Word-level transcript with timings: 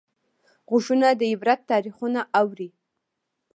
غوږونه 0.69 1.07
د 1.19 1.21
عبرت 1.31 1.59
تاریخونه 1.71 2.21
اوري 2.39 2.69